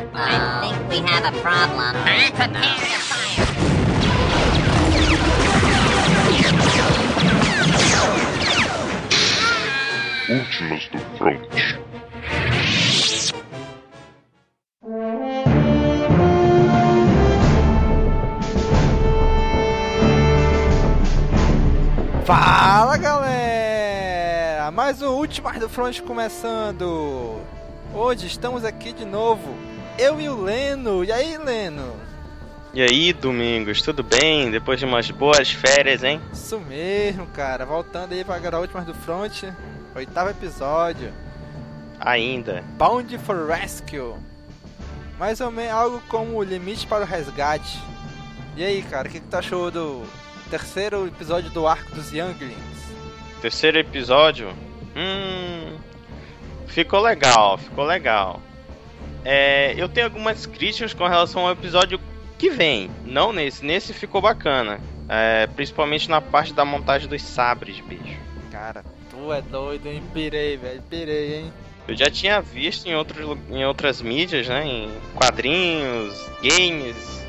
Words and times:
I 0.00 0.60
think 0.60 0.88
we 0.88 0.98
have 1.10 1.24
a 1.24 1.32
problem. 1.40 1.96
Últimas 10.30 10.88
do 10.88 10.98
Front. 11.16 11.48
Fala 22.24 22.96
galera! 22.98 24.70
Mais 24.70 25.02
um 25.02 25.08
Últimas 25.16 25.58
do 25.58 25.68
Front 25.68 26.02
começando! 26.02 27.40
Hoje 27.92 28.26
estamos 28.26 28.64
aqui 28.64 28.92
de 28.92 29.04
novo, 29.04 29.56
eu 29.98 30.20
e 30.20 30.28
o 30.28 30.40
Leno. 30.40 31.04
E 31.04 31.10
aí, 31.10 31.36
Leno? 31.36 31.96
E 32.72 32.80
aí, 32.80 33.12
Domingos, 33.12 33.82
tudo 33.82 34.02
bem? 34.02 34.50
Depois 34.50 34.78
de 34.78 34.86
umas 34.86 35.10
boas 35.10 35.50
férias, 35.50 36.04
hein? 36.04 36.20
Isso 36.32 36.60
mesmo, 36.60 37.26
cara. 37.26 37.66
Voltando 37.66 38.12
aí 38.12 38.24
para 38.24 38.56
a 38.56 38.60
Últimas 38.60 38.86
do 38.86 38.94
Front, 38.94 39.44
oitavo 39.94 40.30
episódio. 40.30 41.12
Ainda. 41.98 42.62
Bound 42.78 43.18
for 43.18 43.48
Rescue. 43.48 44.14
Mais 45.18 45.40
ou 45.40 45.50
menos 45.50 45.72
algo 45.72 46.02
como 46.08 46.36
o 46.36 46.42
limite 46.44 46.86
para 46.86 47.02
o 47.02 47.06
resgate. 47.06 47.82
E 48.56 48.64
aí, 48.64 48.82
cara, 48.82 49.08
o 49.08 49.10
que, 49.10 49.18
que 49.18 49.26
tu 49.26 49.36
achou 49.36 49.70
do 49.70 50.04
terceiro 50.48 51.06
episódio 51.06 51.50
do 51.50 51.66
arco 51.66 51.92
dos 51.94 52.12
Younglings? 52.12 52.54
Terceiro 53.40 53.78
episódio. 53.78 54.50
Hum. 54.94 55.76
Ficou 56.68 57.00
legal, 57.00 57.58
ficou 57.58 57.84
legal. 57.84 58.40
É, 59.30 59.74
eu 59.76 59.90
tenho 59.90 60.06
algumas 60.06 60.46
críticas 60.46 60.94
com 60.94 61.06
relação 61.06 61.42
ao 61.46 61.52
episódio 61.52 62.00
que 62.38 62.48
vem. 62.48 62.90
Não 63.04 63.30
nesse. 63.30 63.62
Nesse 63.62 63.92
ficou 63.92 64.22
bacana. 64.22 64.80
É, 65.06 65.46
principalmente 65.48 66.08
na 66.08 66.18
parte 66.18 66.54
da 66.54 66.64
montagem 66.64 67.06
dos 67.06 67.20
sabres, 67.20 67.78
bicho. 67.80 68.18
Cara, 68.50 68.82
tu 69.10 69.30
é 69.30 69.42
doido, 69.42 69.86
hein? 69.86 70.02
Pirei, 70.14 70.56
velho. 70.56 70.80
Pirei, 70.88 71.34
hein? 71.40 71.52
Eu 71.86 71.94
já 71.94 72.10
tinha 72.10 72.40
visto 72.40 72.86
em, 72.86 72.94
outros, 72.94 73.36
em 73.50 73.66
outras 73.66 74.00
mídias, 74.00 74.48
né? 74.48 74.66
Em 74.66 74.90
quadrinhos, 75.14 76.14
games. 76.42 77.26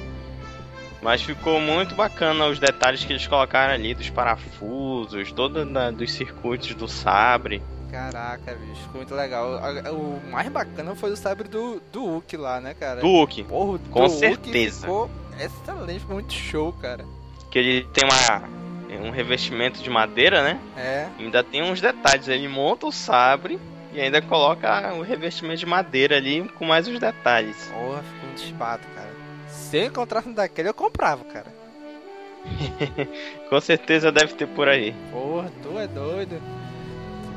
Mas 1.02 1.22
ficou 1.22 1.60
muito 1.60 1.95
bacana 1.95 2.45
os 2.48 2.60
detalhes 2.60 3.04
que 3.04 3.12
eles 3.12 3.28
colocaram 3.28 3.73
ali 3.73 3.94
dos 3.94 4.10
parafusos, 4.10 5.34
todo 5.34 5.66
da- 5.66 5.92
dos 5.92 6.14
circuitos 6.14 6.73
do 6.76 6.88
sabre. 6.88 7.62
Caraca, 7.92 8.54
bicho, 8.56 8.82
ficou 8.82 8.98
muito 8.98 9.16
legal. 9.16 9.59
O 9.94 10.22
mais 10.30 10.48
bacana 10.50 10.94
foi 10.95 11.12
o 11.12 11.18
sabre 11.18 11.48
do, 11.48 11.82
do 11.92 12.06
Hulk 12.06 12.38
lá, 12.38 12.62
né, 12.62 12.73
cara? 12.73 13.02
Duke, 13.02 13.44
Porra, 13.44 13.72
o 13.76 13.80
com 13.80 14.06
do 14.08 14.12
Hulk 14.12 14.20
certeza. 14.20 14.82
Ficou 14.82 15.09
excelente, 15.40 16.00
ficou 16.02 16.16
muito 16.16 16.34
show, 16.34 16.72
cara. 16.73 17.04
que 17.50 17.58
ele 17.60 17.88
tem 17.92 18.04
uma, 18.08 19.08
um 19.08 19.10
revestimento 19.10 19.82
de 19.82 19.90
madeira, 19.90 20.44
né? 20.44 20.60
É, 20.78 21.08
Ainda 21.17 21.44
tem 21.44 21.64
uns 21.64 21.82
detalhes. 21.82 22.28
Ele 22.28 22.48
monta 22.48 22.86
o 22.86 22.92
sabre 22.92 23.60
e 23.92 24.00
ainda 24.00 24.22
coloca 24.22 24.94
o 24.94 25.02
revestimento 25.02 25.58
de 25.60 25.66
madeira 25.66 26.17
ali 26.17 26.48
com 26.50 26.66
mais 26.66 26.88
os 26.88 27.00
detalhes. 27.00 27.72
porra, 27.73 28.04
ficou 28.04 28.26
muito 28.28 28.44
espato, 28.44 28.88
cara. 28.95 29.10
Se 29.48 29.78
eu 29.78 29.86
encontrasse 29.86 30.30
um 30.30 30.34
daquele, 30.34 30.70
eu 30.70 30.73
comprava, 30.76 31.23
cara. 31.26 31.48
Com 33.50 33.60
certeza 33.60 34.12
deve 34.12 34.34
ter 34.34 34.48
por 34.48 34.67
aí. 34.67 34.94
Porra, 35.12 35.52
tu 35.62 35.78
é 35.80 35.88
doido. 35.88 36.40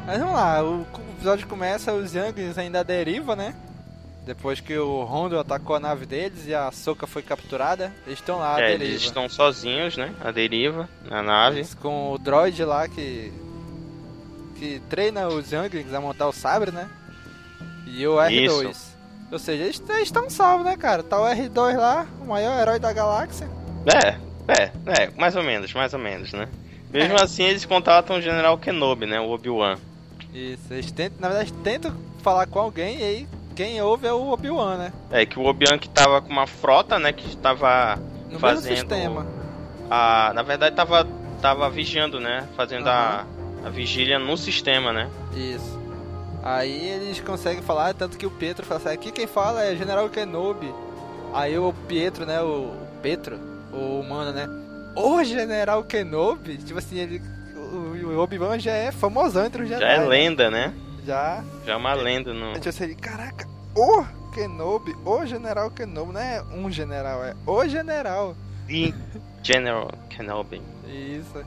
Mas 0.07 0.19
vamos 0.19 0.35
lá, 0.35 0.63
o 0.65 0.85
episódio 1.17 1.47
começa, 1.47 1.93
os 1.93 2.15
Younglings 2.15 2.59
ainda 2.59 2.81
à 2.81 2.83
deriva, 2.83 3.37
né? 3.37 3.55
Depois 4.27 4.61
que 4.61 4.77
o 4.77 5.03
Rondo 5.03 5.39
atacou 5.39 5.75
a 5.77 5.81
nave 5.81 6.07
deles 6.07 6.47
e 6.47 6.55
a 6.55 6.71
Soka 6.71 7.07
foi 7.07 7.23
capturada, 7.23 7.93
eles 8.07 8.19
estão 8.19 8.39
lá 8.39 8.57
à 8.57 8.61
É, 8.61 8.67
deriva. 8.73 8.85
eles 8.85 9.03
estão 9.03 9.29
sozinhos, 9.29 9.97
né? 9.97 10.15
A 10.21 10.31
deriva, 10.31 10.89
na 11.09 11.23
nave. 11.23 11.57
Eles 11.59 11.75
com 11.75 12.13
o 12.13 12.19
droid 12.19 12.65
lá 12.65 12.87
que. 12.89 13.33
que 14.57 14.81
treina 14.89 15.27
os 15.29 15.51
Younglings 15.51 15.93
a 15.93 16.01
montar 16.01 16.29
o 16.29 16.33
sabre, 16.33 16.71
né? 16.71 16.89
E 17.87 18.07
o 18.07 18.15
R2. 18.17 18.71
Isso. 18.71 18.93
Ou 19.31 19.39
seja, 19.39 19.65
eles 19.65 19.83
estão 20.03 20.29
salvos, 20.31 20.67
né, 20.67 20.77
cara? 20.77 21.03
Tá 21.03 21.21
o 21.21 21.25
R2 21.25 21.77
lá, 21.77 22.07
o 22.21 22.27
maior 22.27 22.61
herói 22.61 22.79
da 22.79 22.93
galáxia. 22.93 23.49
É, 23.87 24.09
é, 24.53 24.71
é, 25.05 25.11
mais 25.17 25.35
ou 25.35 25.43
menos, 25.43 25.73
mais 25.75 25.93
ou 25.95 25.99
menos, 25.99 26.33
né? 26.33 26.49
Mesmo 26.93 27.17
É. 27.17 27.23
assim, 27.23 27.43
eles 27.45 27.65
contatam 27.65 28.17
o 28.17 28.21
General 28.23 28.57
Kenobi, 28.59 29.07
né? 29.07 29.19
O 29.19 29.31
Obi-Wan. 29.31 29.79
Isso, 30.33 30.73
eles 30.73 30.91
tentam, 30.93 31.19
na 31.21 31.29
verdade, 31.29 31.53
tentam 31.65 31.95
falar 32.23 32.47
com 32.47 32.59
alguém 32.59 32.99
e 32.99 33.03
aí 33.03 33.29
quem 33.55 33.81
ouve 33.83 34.07
é 34.07 34.13
o 34.13 34.31
Obi-Wan, 34.31 34.77
né? 34.79 34.93
É, 35.11 35.27
que 35.27 35.39
o 35.39 35.45
Obi-Wan 35.45 35.79
que 35.79 35.89
tava 35.89 36.21
com 36.23 36.31
uma 36.31 36.47
frota, 36.47 36.99
né? 36.99 37.13
Que 37.13 37.29
estava 37.29 37.99
No 38.31 38.39
fazendo 38.39 38.65
mesmo 38.65 38.89
sistema. 38.91 39.27
a... 39.91 40.33
Na 40.35 40.43
verdade, 40.43 40.75
tava, 40.75 41.07
tava 41.41 41.69
vigiando, 41.69 42.19
né? 42.19 42.49
Fazendo 42.57 42.89
a, 42.89 43.27
a 43.65 43.69
vigília 43.69 44.19
no 44.19 44.37
sistema, 44.37 44.93
né? 44.93 45.11
Isso. 45.35 45.81
Aí 46.43 46.89
eles 46.89 47.21
conseguem 47.21 47.63
falar, 47.63 47.95
tanto 47.95 48.19
que 48.19 48.27
o 48.27 48.31
Pietro 48.31 48.65
fala 48.67 48.81
assim, 48.81 48.89
aqui 48.89 49.13
quem 49.13 49.27
fala 49.27 49.65
é 49.65 49.77
General 49.77 50.09
Kenobi. 50.09 50.75
Aí 51.33 51.57
o 51.59 51.73
Pietro, 51.87 52.27
né, 52.27 52.41
o 52.43 52.73
o 52.93 53.03
Petro, 53.03 53.39
o 53.73 54.01
humano, 54.01 54.33
né, 54.33 54.49
o 54.95 55.23
General 55.25 55.83
Kenobi, 55.83 56.57
tipo 56.59 56.79
assim, 56.79 56.99
ele, 56.99 57.23
o, 58.13 58.21
Obi-Wan 58.21 58.59
já 58.59 58.73
é 58.73 58.93
famosão 58.93 59.47
entre 59.47 59.63
os 59.63 59.69
Jedi. 59.69 59.81
Já 59.81 59.89
é 59.89 59.99
né? 59.99 60.07
lenda, 60.07 60.51
né? 60.51 60.75
Já, 61.05 61.43
Já 61.67 61.73
é 61.73 61.77
uma 61.77 61.95
lenda 61.95 62.33
no... 62.33 62.53
tipo 62.55 62.69
assim, 62.69 62.95
caraca, 62.95 63.49
o 63.75 64.05
Kenobi, 64.33 64.95
o 65.05 65.27
General 65.27 65.71
Kenobi, 65.71 66.13
não 66.13 66.21
é 66.21 66.43
um 66.53 66.71
general, 66.71 67.25
é 67.25 67.35
o 67.47 67.67
General. 67.69 68.37
The 68.69 68.95
General 69.43 69.91
Kenobi. 70.09 70.63
Isso. 70.87 71.45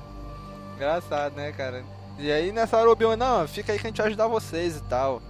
Engraçado, 0.75 1.35
né, 1.35 1.51
cara? 1.53 1.83
E 2.19 2.31
aí 2.31 2.51
nessa 2.51 2.77
hora 2.77 2.89
o 2.89 2.91
Obi-Wan, 2.91 3.15
não, 3.15 3.47
fica 3.47 3.71
aí 3.71 3.79
que 3.79 3.87
a 3.87 3.89
gente 3.89 3.97
vai 3.97 4.07
ajudar 4.07 4.27
vocês 4.27 4.77
e 4.77 4.83
tal. 4.83 5.21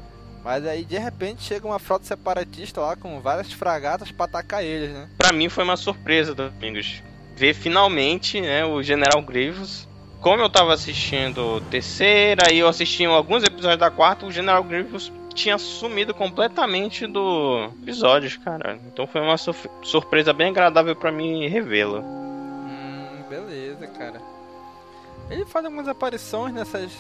Mas 0.44 0.66
aí 0.68 0.86
de 0.86 0.98
repente 0.98 1.42
chega 1.42 1.66
uma 1.66 1.80
frota 1.80 2.06
separatista 2.06 2.80
lá 2.80 2.96
com 2.96 3.20
várias 3.20 3.52
fragatas 3.52 4.12
pra 4.12 4.26
atacar 4.26 4.64
eles, 4.64 4.92
né? 4.92 5.10
Pra 5.18 5.32
mim 5.32 5.50
foi 5.50 5.64
uma 5.64 5.76
surpresa, 5.76 6.36
Domingos. 6.36 7.02
Ver 7.36 7.56
finalmente, 7.56 8.40
né, 8.40 8.64
o 8.64 8.82
General 8.84 9.22
Grievous. 9.24 9.88
Como 10.26 10.42
eu 10.42 10.50
tava 10.50 10.74
assistindo 10.74 11.62
terceira 11.70 12.52
e 12.52 12.58
eu 12.58 12.68
assisti 12.68 13.06
alguns 13.06 13.44
episódios 13.44 13.78
da 13.78 13.92
quarta, 13.92 14.26
o 14.26 14.32
General 14.32 14.64
Grievous 14.64 15.12
tinha 15.36 15.56
sumido 15.60 16.16
completamente 16.16 17.06
do 17.06 17.70
episódios, 17.84 18.36
cara. 18.36 18.80
Então 18.88 19.06
foi 19.06 19.22
uma 19.22 19.38
surpresa 19.38 20.34
bem 20.34 20.48
agradável 20.48 20.96
pra 20.96 21.12
mim 21.12 21.48
revê-lo. 21.48 22.00
Hum, 22.00 23.24
beleza, 23.30 23.86
cara. 23.86 24.20
Ele 25.30 25.46
faz 25.46 25.64
algumas 25.64 25.88
aparições 25.88 26.56
nessas. 26.56 26.92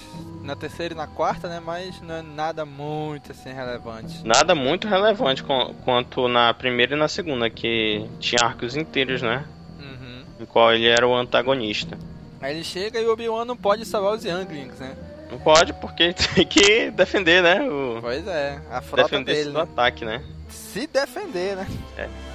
na 0.43 0.55
terceira 0.55 0.93
e 0.93 0.97
na 0.97 1.07
quarta, 1.07 1.47
né? 1.47 1.59
Mas 1.59 1.99
não 2.03 2.13
é 2.13 2.21
nada 2.21 2.63
muito 2.63 3.31
assim 3.31 3.51
relevante. 3.51 4.23
Nada 4.23 4.53
muito 4.53 4.87
relevante 4.87 5.43
quanto 5.83 6.27
na 6.27 6.53
primeira 6.53 6.95
e 6.95 6.99
na 6.99 7.07
segunda, 7.07 7.49
que 7.49 8.07
tinha 8.19 8.43
arcos 8.43 8.75
inteiros, 8.75 9.23
né? 9.23 9.43
Uhum. 9.79 10.23
Em 10.41 10.45
qual 10.45 10.71
ele 10.71 10.85
era 10.85 11.07
o 11.07 11.15
antagonista. 11.15 11.97
Aí 12.45 12.53
ele 12.55 12.63
chega 12.63 12.99
e 12.99 13.05
o 13.05 13.11
Obi-Wan 13.11 13.43
não 13.45 13.57
pode 13.57 13.85
salvar 13.85 14.13
os 14.13 14.23
Younglings, 14.23 14.77
né? 14.79 14.95
Não 15.31 15.39
pode, 15.39 15.73
porque 15.73 16.13
tem 16.35 16.45
que 16.45 16.91
defender, 16.91 17.41
né? 17.41 17.61
O... 17.67 17.97
Pois 18.01 18.27
é, 18.27 18.59
a 18.69 18.81
frota 18.81 19.09
Defender-se 19.09 19.39
dele. 19.41 19.51
do 19.51 19.57
né? 19.57 19.63
ataque, 19.63 20.05
né? 20.05 20.21
Se 20.47 20.85
defender, 20.87 21.55
né? 21.55 21.67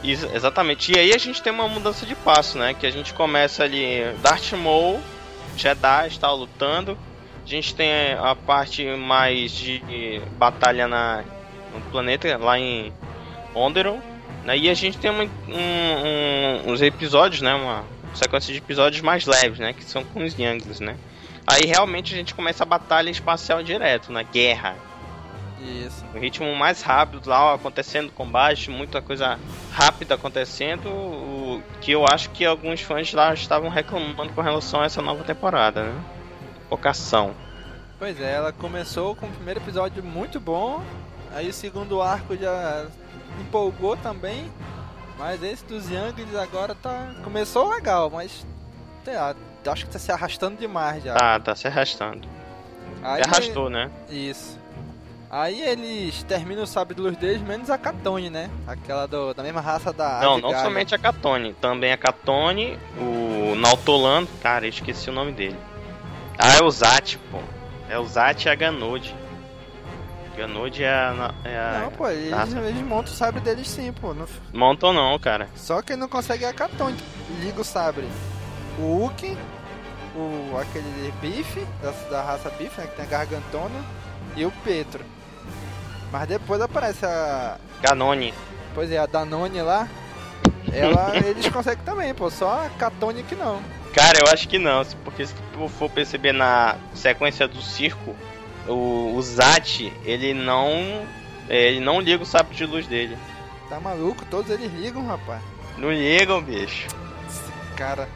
Isso, 0.02 0.28
exatamente. 0.34 0.92
E 0.92 0.98
aí 0.98 1.12
a 1.14 1.18
gente 1.18 1.40
tem 1.40 1.52
uma 1.52 1.68
mudança 1.68 2.04
de 2.04 2.14
passo, 2.16 2.58
né? 2.58 2.74
Que 2.74 2.86
a 2.86 2.90
gente 2.90 3.14
começa 3.14 3.62
ali, 3.62 4.00
Darth 4.22 4.52
Maul, 4.54 4.98
Jedi 5.56 6.08
está 6.08 6.30
lutando. 6.32 6.98
A 7.44 7.48
gente 7.48 7.74
tem 7.74 7.90
a 8.18 8.34
parte 8.34 8.84
mais 8.96 9.52
de 9.52 10.20
batalha 10.38 10.88
na, 10.88 11.22
no 11.72 11.80
planeta, 11.92 12.36
lá 12.36 12.58
em 12.58 12.92
Onderon. 13.54 14.00
Né? 14.44 14.56
E 14.58 14.68
a 14.70 14.74
gente 14.74 14.98
tem 14.98 15.10
um- 15.10 15.22
um- 15.48 16.72
uns 16.72 16.82
episódios, 16.82 17.40
né? 17.42 17.54
Uma 17.54 17.84
sequência 18.14 18.52
de 18.52 18.58
episódios 18.58 19.02
mais 19.02 19.26
leves, 19.26 19.58
né? 19.58 19.72
Que 19.72 19.84
são 19.84 20.04
com 20.04 20.24
os 20.24 20.38
Younglings, 20.38 20.80
né? 20.80 20.96
Aí 21.46 21.64
realmente 21.66 22.14
a 22.14 22.16
gente 22.16 22.34
começa 22.34 22.62
a 22.62 22.66
batalha 22.66 23.10
espacial 23.10 23.62
direto, 23.62 24.12
na 24.12 24.22
guerra. 24.22 24.76
Isso. 25.60 26.04
Um 26.14 26.18
ritmo 26.18 26.54
mais 26.56 26.80
rápido 26.80 27.28
lá, 27.28 27.54
acontecendo 27.54 28.10
combate, 28.12 28.70
muita 28.70 29.02
coisa 29.02 29.38
rápida 29.72 30.14
acontecendo, 30.14 30.88
o, 30.88 31.62
que 31.80 31.92
eu 31.92 32.04
acho 32.10 32.30
que 32.30 32.44
alguns 32.46 32.80
fãs 32.80 33.12
lá 33.12 33.34
estavam 33.34 33.68
reclamando 33.68 34.32
com 34.32 34.40
relação 34.40 34.80
a 34.80 34.86
essa 34.86 35.02
nova 35.02 35.22
temporada, 35.22 35.82
né? 35.82 36.00
Vocação. 36.70 37.34
Pois 37.98 38.18
é, 38.20 38.32
ela 38.32 38.52
começou 38.52 39.14
com 39.14 39.26
o 39.26 39.30
primeiro 39.30 39.60
episódio 39.60 40.02
muito 40.02 40.40
bom, 40.40 40.82
aí 41.34 41.48
o 41.48 41.52
segundo 41.52 42.00
arco 42.00 42.34
já 42.34 42.86
empolgou 43.38 43.96
também, 43.98 44.50
mas 45.20 45.42
esse 45.42 45.64
dos 45.66 45.88
Younglings 45.90 46.34
agora 46.34 46.74
tá. 46.74 47.12
Começou 47.22 47.68
legal, 47.68 48.10
mas 48.10 48.44
sei 49.04 49.14
lá, 49.14 49.34
acho 49.66 49.84
que 49.86 49.92
tá 49.92 49.98
se 49.98 50.10
arrastando 50.10 50.56
demais 50.56 51.04
já. 51.04 51.14
Tá, 51.14 51.38
tá 51.38 51.54
se 51.54 51.66
arrastando. 51.68 52.26
Aí- 53.02 53.22
Se 53.22 53.30
arrastou, 53.30 53.68
né? 53.70 53.90
Isso. 54.08 54.58
Aí 55.30 55.60
eles 55.62 56.24
terminam 56.24 56.64
o 56.64 56.66
sabre 56.66 56.94
de 56.94 57.00
luz 57.00 57.16
deles, 57.16 57.40
menos 57.40 57.70
a 57.70 57.78
Katone, 57.78 58.28
né? 58.30 58.50
Aquela 58.66 59.06
do, 59.06 59.32
da 59.32 59.42
mesma 59.44 59.60
raça 59.60 59.92
da 59.92 60.20
Não, 60.20 60.38
não 60.38 60.50
Gaia. 60.50 60.64
somente 60.64 60.92
a 60.94 60.98
Katone, 60.98 61.54
também 61.54 61.92
a 61.92 61.96
Katone, 61.96 62.76
o 62.98 63.54
Nautolan, 63.54 64.26
cara, 64.42 64.64
eu 64.66 64.70
esqueci 64.70 65.08
o 65.08 65.12
nome 65.12 65.30
dele. 65.32 65.56
Ah, 66.36 66.54
é 66.58 66.62
o 66.64 66.70
Zat, 66.70 67.16
pô. 67.30 67.38
É 67.88 67.96
o 67.98 68.04
Zat 68.06 68.44
e 68.44 68.48
a 68.48 68.54
Ganode. 68.56 69.14
Ganode 70.40 70.82
é 70.82 70.88
a. 70.88 71.34
É 71.44 71.58
a... 71.58 71.80
Não, 71.82 71.90
pô, 71.90 72.08
eles, 72.08 72.54
eles 72.54 72.82
montam 72.82 73.12
o 73.12 73.16
sabre 73.16 73.42
deles 73.42 73.68
sim, 73.68 73.92
pô. 73.92 74.14
Não- 74.14 74.26
Montam 74.54 74.90
não, 74.90 75.18
cara. 75.18 75.46
Só 75.54 75.82
quem 75.82 75.96
não 75.96 76.08
consegue 76.08 76.44
é 76.44 76.48
a 76.48 76.54
Katone. 76.54 76.96
Liga 77.40 77.60
o 77.60 77.64
sabre. 77.64 78.08
O 78.78 79.04
Uki, 79.04 79.36
o, 80.16 80.56
aquele 80.58 81.12
Bife, 81.20 81.66
da, 81.82 81.90
da 82.08 82.22
raça 82.22 82.48
Bife, 82.58 82.80
né? 82.80 82.86
Que 82.86 82.96
tem 82.96 83.04
a 83.04 83.08
Gargantona, 83.08 83.84
e 84.34 84.46
o 84.46 84.50
Petro. 84.64 85.04
Mas 86.10 86.26
depois 86.26 86.58
aparece 86.62 87.04
a. 87.04 87.58
Ganone. 87.82 88.32
Pois 88.74 88.90
é, 88.90 88.96
a 88.96 89.04
Danone 89.04 89.60
lá. 89.60 89.86
Ela, 90.72 91.16
eles 91.22 91.48
conseguem 91.50 91.84
também, 91.84 92.14
pô. 92.14 92.30
Só 92.30 92.64
a 92.64 92.70
Katone 92.78 93.22
que 93.24 93.34
não. 93.34 93.60
Cara, 93.92 94.20
eu 94.20 94.32
acho 94.32 94.48
que 94.48 94.58
não, 94.58 94.82
porque 95.04 95.26
se 95.26 95.34
tu 95.52 95.68
for 95.68 95.90
perceber 95.90 96.32
na 96.32 96.76
sequência 96.94 97.46
do 97.46 97.60
circo, 97.60 98.16
o, 98.68 99.14
o 99.16 99.22
Zat, 99.22 99.80
ele 100.04 100.34
não. 100.34 100.70
é, 101.48 101.68
Ele 101.68 101.80
não 101.80 102.00
liga 102.00 102.22
o 102.22 102.26
sabre 102.26 102.54
de 102.54 102.64
luz 102.66 102.86
dele. 102.86 103.16
Tá 103.68 103.78
maluco? 103.80 104.24
Todos 104.26 104.50
eles 104.50 104.72
ligam, 104.72 105.06
rapaz. 105.06 105.40
Não 105.78 105.92
ligam, 105.92 106.42
bicho. 106.42 106.86
Esse 107.28 107.74
cara. 107.76 108.08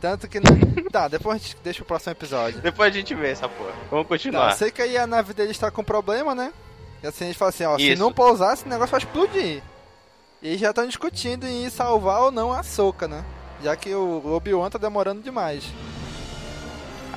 Tanto 0.00 0.28
que 0.28 0.38
não. 0.38 0.52
tá, 0.92 1.08
depois 1.08 1.36
a 1.36 1.38
gente 1.38 1.56
deixa 1.64 1.82
o 1.82 1.86
próximo 1.86 2.12
episódio. 2.12 2.60
Depois 2.60 2.92
a 2.94 2.96
gente 2.96 3.14
vê 3.14 3.30
essa 3.30 3.48
porra. 3.48 3.72
Vamos 3.90 4.04
Tá, 4.06 4.08
continuar. 4.08 4.52
sei 4.52 4.70
que 4.70 4.80
aí 4.82 4.96
a 4.96 5.06
nave 5.06 5.32
deles 5.34 5.58
tá 5.58 5.70
com 5.70 5.82
problema, 5.82 6.34
né? 6.34 6.52
E 7.02 7.06
assim, 7.06 7.24
eles 7.26 7.36
falam 7.36 7.50
assim, 7.50 7.64
ó, 7.64 7.76
se 7.76 7.92
Isso. 7.92 8.02
não 8.02 8.12
pousar, 8.12 8.54
esse 8.54 8.68
negócio 8.68 8.90
vai 8.92 9.00
explodir. 9.00 9.62
E 10.42 10.56
já 10.56 10.70
estão 10.70 10.86
discutindo 10.86 11.46
em 11.46 11.68
salvar 11.68 12.20
ou 12.22 12.30
não 12.30 12.52
a 12.52 12.62
Soca, 12.62 13.08
né? 13.08 13.24
Já 13.62 13.74
que 13.74 13.92
o 13.92 14.34
Obi-Wan 14.34 14.70
tá 14.70 14.78
demorando 14.78 15.20
demais. 15.20 15.64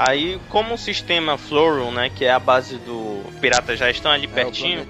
Aí, 0.07 0.39
como 0.50 0.74
o 0.74 0.77
sistema 0.80 1.38
Floron, 1.38 1.92
né, 1.92 2.09
que 2.09 2.25
é 2.25 2.31
a 2.31 2.39
base 2.39 2.77
do 2.77 3.21
pirata 3.39 3.75
já 3.75 3.88
estão 3.88 4.12
ali 4.12 4.25
É, 4.25 4.27
o 4.27 4.31
pertinho, 4.31 4.88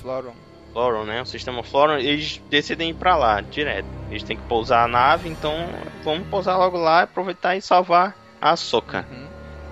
Floron. 0.00 0.32
Floron, 0.72 1.04
né, 1.04 1.20
o 1.20 1.26
sistema 1.26 1.64
Floron, 1.64 1.96
eles 1.96 2.40
decidem 2.48 2.90
ir 2.90 2.94
pra 2.94 3.16
lá, 3.16 3.40
direto. 3.40 3.88
Eles 4.08 4.22
têm 4.22 4.36
que 4.36 4.42
pousar 4.44 4.84
a 4.84 4.88
nave, 4.88 5.28
então 5.28 5.52
vamos 6.04 6.28
pousar 6.28 6.56
logo 6.56 6.78
lá, 6.78 7.02
aproveitar 7.02 7.56
e 7.56 7.60
salvar 7.60 8.16
a 8.40 8.54
Soka. 8.54 9.04
Uhum. 9.10 9.26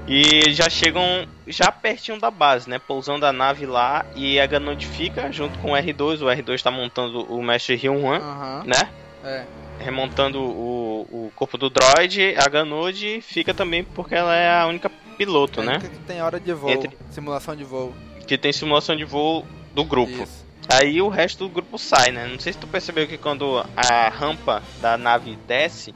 E 0.09 0.53
já 0.53 0.69
chegam 0.69 1.25
já 1.47 1.71
pertinho 1.71 2.19
da 2.19 2.31
base, 2.31 2.69
né, 2.69 2.81
pousando 2.81 3.25
a 3.27 3.33
nave 3.33 3.67
lá 3.67 4.05
e 4.17 4.41
a 4.41 4.47
Ganond 4.47 4.85
fica 4.85 5.31
junto 5.31 5.57
com 5.61 5.71
o 5.71 5.77
R2, 5.77 6.21
o 6.21 6.25
R2 6.25 6.61
tá 6.61 6.73
montando 6.73 7.23
o 7.33 7.41
Mestre 7.41 7.77
Ryuan, 7.77 8.19
Aham. 8.19 8.63
né? 8.67 8.89
É. 9.23 9.45
remontando 9.79 10.41
o, 10.41 11.03
o 11.11 11.33
corpo 11.35 11.59
do 11.59 11.69
droid, 11.71 12.35
a 12.37 12.49
Ganode 12.49 13.21
fica 13.21 13.53
também 13.53 13.85
porque 13.85 14.15
ela 14.15 14.35
é 14.35 14.61
a 14.61 14.67
única 14.67 14.91
piloto, 15.19 15.61
É 15.61 15.65
né? 15.65 15.79
que 15.79 15.89
tem 16.07 16.23
hora 16.23 16.41
de 16.41 16.53
voo. 16.53 16.71
Entre- 16.71 16.97
Simulação 17.11 17.55
de 17.55 17.65
voo. 17.65 17.95
Que 18.27 18.37
tem 18.39 18.53
simulação 18.53 18.97
de 18.97 19.05
voo 19.05 19.45
do 19.75 19.85
grupo. 19.85 20.13
Isso. 20.23 20.45
Aí 20.69 21.01
o 21.03 21.09
resto 21.09 21.45
do 21.45 21.51
grupo 21.51 21.79
sai, 21.79 22.11
né? 22.11 22.27
Não 22.27 22.39
sei 22.39 22.53
se 22.53 22.59
tu 22.59 22.67
percebeu 22.67 23.07
que 23.07 23.19
quando 23.19 23.65
a 23.77 24.09
rampa 24.09 24.63
da 24.81 24.97
nave 24.97 25.37
desce, 25.47 25.95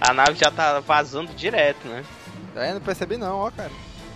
a 0.00 0.14
nave 0.14 0.34
já 0.38 0.50
tá 0.50 0.78
vazando 0.78 1.32
direto, 1.34 1.88
né? 1.88 2.04
Aí 2.54 2.72
não 2.72 2.80
percebi 2.80 3.16
não, 3.16 3.38
ó, 3.38 3.50
cara. 3.50 3.72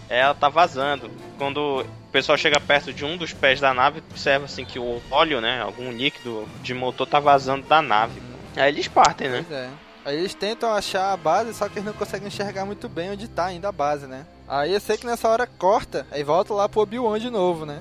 Ela 0.08 0.34
tá 0.34 0.48
vazando. 0.48 1.10
Quando 1.36 1.80
o 1.80 1.84
pessoal 2.12 2.38
chega 2.38 2.60
perto 2.60 2.92
de 2.92 3.04
um 3.04 3.16
dos 3.16 3.32
pés 3.32 3.58
da 3.60 3.74
nave, 3.74 4.02
observa 4.10 4.44
assim 4.44 4.64
que 4.64 4.78
o 4.78 5.02
óleo, 5.10 5.40
né? 5.40 5.60
Algum 5.60 5.90
líquido 5.90 6.46
de 6.62 6.74
motor 6.74 7.06
tá 7.06 7.18
vazando 7.18 7.66
da 7.66 7.82
nave. 7.82 8.20
Aí 8.56 8.68
eles 8.68 8.88
partem, 8.88 9.28
né? 9.28 9.44
Pois 9.48 9.58
é. 9.58 9.70
Aí 10.04 10.16
eles 10.18 10.34
tentam 10.34 10.72
achar 10.72 11.12
a 11.12 11.16
base, 11.16 11.54
só 11.54 11.68
que 11.68 11.74
eles 11.74 11.84
não 11.84 11.92
conseguem 11.92 12.26
enxergar 12.26 12.64
muito 12.64 12.88
bem 12.88 13.10
onde 13.10 13.28
tá 13.28 13.46
ainda 13.46 13.68
a 13.68 13.72
base, 13.72 14.06
né? 14.06 14.26
Aí 14.48 14.72
eu 14.72 14.80
sei 14.80 14.96
que 14.96 15.06
nessa 15.06 15.28
hora 15.28 15.46
corta, 15.46 16.06
aí 16.10 16.24
volta 16.24 16.52
lá 16.52 16.68
pro 16.68 16.80
Obi-Wan 16.80 17.18
de 17.20 17.30
novo, 17.30 17.64
né? 17.64 17.80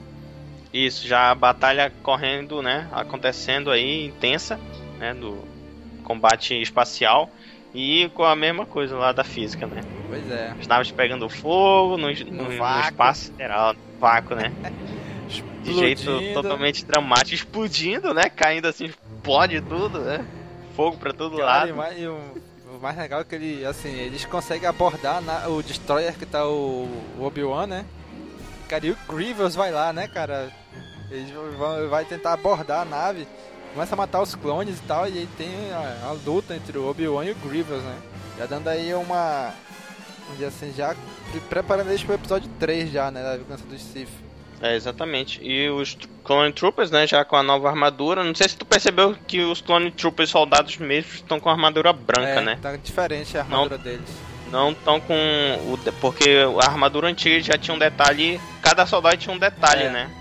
Isso, 0.71 1.05
já 1.07 1.31
a 1.31 1.35
batalha 1.35 1.91
correndo, 2.03 2.61
né? 2.61 2.87
Acontecendo 2.91 3.71
aí, 3.71 4.05
intensa, 4.05 4.59
né? 4.99 5.13
Do 5.13 5.43
combate 6.03 6.61
espacial. 6.61 7.29
E 7.73 8.09
com 8.13 8.23
a 8.23 8.35
mesma 8.35 8.65
coisa 8.65 8.97
lá 8.97 9.11
da 9.11 9.23
física, 9.23 9.65
né? 9.65 9.81
Pois 10.07 10.29
é. 10.29 10.53
As 10.59 10.67
naves 10.67 10.91
pegando 10.91 11.27
fogo 11.29 11.97
no, 11.97 12.11
no, 12.11 12.43
no 12.49 12.57
vácuo. 12.57 12.89
espaço 12.89 13.21
sideral, 13.25 13.73
no 13.73 13.99
vácuo, 13.99 14.35
né? 14.35 14.51
De 15.63 15.75
jeito 15.75 16.33
totalmente 16.33 16.83
dramático, 16.83 17.35
explodindo, 17.35 18.13
né? 18.13 18.29
Caindo 18.29 18.67
assim, 18.67 18.85
explode 18.85 19.61
tudo, 19.61 19.99
né? 19.99 20.25
Fogo 20.83 20.97
pra 20.97 21.13
todo 21.13 21.37
Cara, 21.37 21.73
lado. 21.75 21.93
e 21.97 22.07
o, 22.07 22.17
o 22.75 22.79
mais 22.81 22.97
legal 22.97 23.21
é 23.21 23.23
que 23.23 23.35
ele, 23.35 23.65
assim, 23.65 23.89
eles 23.89 24.25
conseguem 24.25 24.67
abordar 24.67 25.21
na- 25.21 25.47
o 25.47 25.61
Destroyer 25.61 26.13
que 26.17 26.25
tá 26.25 26.45
o, 26.47 26.87
o 27.19 27.23
Obi-Wan, 27.23 27.67
né? 27.67 27.85
Cara, 28.67 28.85
e 28.87 28.91
o 28.91 28.97
Grievous 29.07 29.53
vai 29.53 29.71
lá, 29.71 29.91
né, 29.93 30.07
cara? 30.07 30.51
Eles 31.09 31.29
vão, 31.57 31.89
vai 31.89 32.05
tentar 32.05 32.33
abordar 32.33 32.81
a 32.81 32.85
nave, 32.85 33.27
começa 33.73 33.93
a 33.93 33.97
matar 33.97 34.21
os 34.21 34.33
clones 34.33 34.79
e 34.79 34.81
tal, 34.83 35.07
e 35.07 35.17
aí 35.19 35.29
tem 35.37 35.49
a, 35.73 36.07
a 36.07 36.11
luta 36.25 36.55
entre 36.55 36.77
o 36.77 36.89
Obi-Wan 36.89 37.25
e 37.25 37.31
o 37.31 37.35
Grievous, 37.35 37.83
né? 37.83 37.97
Já 38.37 38.45
dando 38.45 38.67
aí 38.69 38.93
uma. 38.93 39.53
Vamos 40.23 40.33
dizer 40.37 40.45
assim, 40.45 40.73
já 40.75 40.95
pre- 41.31 41.41
preparando 41.49 41.89
eles 41.89 42.03
pro 42.03 42.15
episódio 42.15 42.49
3 42.59 42.89
já, 42.91 43.11
né? 43.11 43.21
Da 43.21 43.35
vingança 43.37 43.65
dos 43.65 43.81
Sith. 43.81 44.09
É, 44.61 44.75
exatamente. 44.75 45.39
E 45.43 45.69
os 45.69 45.97
Clone 46.23 46.53
Troopers, 46.53 46.91
né, 46.91 47.07
já 47.07 47.25
com 47.25 47.35
a 47.35 47.41
nova 47.41 47.67
armadura. 47.67 48.23
Não 48.23 48.35
sei 48.35 48.47
se 48.47 48.55
tu 48.55 48.65
percebeu 48.65 49.15
que 49.27 49.41
os 49.41 49.59
Clone 49.59 49.89
Troopers 49.91 50.29
soldados 50.29 50.77
mesmos 50.77 51.15
estão 51.15 51.39
com 51.39 51.49
a 51.49 51.53
armadura 51.53 51.91
branca, 51.91 52.39
é, 52.39 52.41
né? 52.41 52.59
Tá 52.61 52.75
diferente 52.75 53.35
a 53.37 53.41
armadura 53.41 53.77
deles. 53.77 54.07
Não 54.51 54.71
estão 54.71 54.99
com 54.99 55.13
o. 55.13 55.79
Porque 55.99 56.37
a 56.61 56.65
armadura 56.65 57.07
antiga 57.07 57.41
já 57.41 57.57
tinha 57.57 57.73
um 57.73 57.79
detalhe. 57.79 58.39
Cada 58.61 58.85
soldado 58.85 59.17
tinha 59.17 59.33
um 59.33 59.39
detalhe, 59.39 59.83
É. 59.83 59.89
né? 59.89 60.11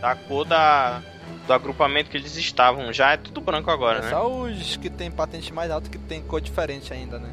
Da 0.00 0.14
cor 0.16 0.44
da, 0.44 1.02
do 1.46 1.52
agrupamento 1.52 2.08
que 2.08 2.16
eles 2.16 2.36
estavam. 2.36 2.92
Já 2.92 3.12
é 3.12 3.16
tudo 3.16 3.40
branco 3.40 3.70
agora, 3.70 3.98
é 3.98 4.02
né? 4.02 4.10
só 4.10 4.26
os 4.26 4.76
que 4.76 4.88
tem 4.88 5.10
patente 5.10 5.52
mais 5.52 5.70
alta 5.70 5.90
que 5.90 5.98
tem 5.98 6.22
cor 6.22 6.40
diferente 6.40 6.92
ainda, 6.92 7.18
né? 7.18 7.30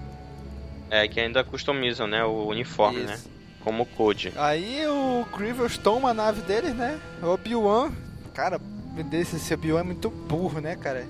É, 0.89 1.07
que 1.07 1.19
ainda 1.19 1.43
customizam, 1.43 2.07
né? 2.07 2.23
O 2.23 2.47
uniforme, 2.47 3.01
né? 3.01 3.17
Como 3.63 3.85
code. 3.85 4.33
Aí 4.37 4.85
o 4.87 5.25
Grievous 5.35 5.77
toma 5.77 6.11
a 6.11 6.13
nave 6.13 6.41
deles, 6.41 6.73
né? 6.73 6.99
O 7.21 7.27
Obi-Wan, 7.27 7.91
cara, 8.33 8.59
Deus, 9.09 9.33
esse 9.33 9.53
Obi-Wan 9.53 9.81
é 9.81 9.83
muito 9.83 10.09
burro, 10.09 10.59
né, 10.59 10.75
cara? 10.75 11.05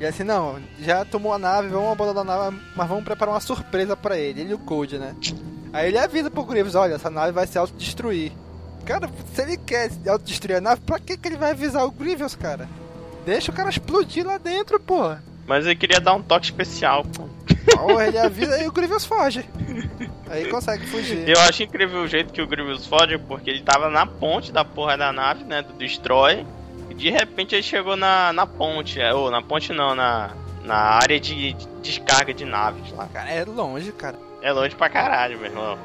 E 0.00 0.04
assim, 0.04 0.24
não, 0.24 0.58
já 0.80 1.04
tomou 1.04 1.32
a 1.32 1.38
nave, 1.38 1.68
vamos 1.68 1.92
abandonar 1.92 2.38
a 2.38 2.50
nave, 2.50 2.60
mas 2.76 2.88
vamos 2.88 3.04
preparar 3.04 3.34
uma 3.34 3.40
surpresa 3.40 3.96
pra 3.96 4.18
ele, 4.18 4.40
ele 4.40 4.50
e 4.50 4.54
o 4.54 4.58
Code, 4.58 4.98
né? 4.98 5.14
Aí 5.72 5.88
ele 5.88 5.98
avisa 5.98 6.30
pro 6.30 6.44
Grievous, 6.44 6.74
olha, 6.74 6.94
essa 6.94 7.10
nave 7.10 7.32
vai 7.32 7.46
se 7.46 7.58
autodestruir. 7.58 8.32
Cara, 8.84 9.08
se 9.32 9.42
ele 9.42 9.56
quer 9.56 9.90
autodestruir 10.06 10.58
a 10.58 10.60
nave, 10.60 10.80
pra 10.82 10.98
que, 10.98 11.16
que 11.16 11.28
ele 11.28 11.36
vai 11.36 11.52
avisar 11.52 11.84
o 11.86 11.90
Grievous, 11.90 12.34
cara? 12.34 12.68
Deixa 13.24 13.50
o 13.50 13.54
cara 13.54 13.70
explodir 13.70 14.26
lá 14.26 14.36
dentro, 14.36 14.78
porra. 14.78 15.22
Mas 15.46 15.66
eu 15.66 15.76
queria 15.76 16.00
dar 16.00 16.14
um 16.14 16.22
toque 16.22 16.46
especial. 16.46 17.04
pô. 17.04 17.28
Porra, 17.76 18.06
ele 18.06 18.18
avisa 18.18 18.62
e 18.62 18.68
o 18.68 18.72
Grievous 18.72 19.04
foge. 19.04 19.44
Aí 20.34 20.48
consegue 20.50 20.86
fugir. 20.86 21.28
Eu 21.28 21.40
acho 21.40 21.62
incrível 21.62 22.02
o 22.02 22.08
jeito 22.08 22.32
que 22.32 22.42
o 22.42 22.46
Grievous 22.46 22.86
foge, 22.86 23.18
porque 23.18 23.50
ele 23.50 23.62
tava 23.62 23.88
na 23.88 24.04
ponte 24.06 24.50
da 24.52 24.64
porra 24.64 24.96
da 24.96 25.12
nave, 25.12 25.44
né? 25.44 25.62
Do 25.62 25.72
Destroy. 25.74 26.44
E 26.90 26.94
de 26.94 27.10
repente 27.10 27.54
ele 27.54 27.62
chegou 27.62 27.96
na, 27.96 28.32
na 28.32 28.46
ponte. 28.46 29.00
é, 29.00 29.12
Ou 29.14 29.30
na 29.30 29.40
ponte 29.42 29.72
não, 29.72 29.94
na, 29.94 30.30
na 30.64 30.76
área 30.76 31.18
de, 31.20 31.52
de 31.54 31.66
descarga 31.82 32.32
de 32.34 32.44
naves 32.44 32.90
lá. 32.92 33.06
Cara, 33.12 33.30
é 33.30 33.44
longe, 33.44 33.92
cara. 33.92 34.18
É 34.42 34.52
longe 34.52 34.74
pra 34.74 34.88
caralho, 34.90 35.38
meu 35.38 35.46
irmão. 35.50 35.78